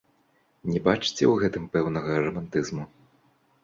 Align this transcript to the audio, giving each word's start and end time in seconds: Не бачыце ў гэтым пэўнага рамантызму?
Не 0.71 0.81
бачыце 0.87 1.13
ў 1.27 1.35
гэтым 1.43 1.71
пэўнага 1.79 2.11
рамантызму? 2.25 2.93